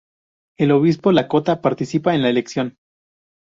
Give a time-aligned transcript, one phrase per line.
[0.57, 2.77] El obispo Lakota participa en la elección.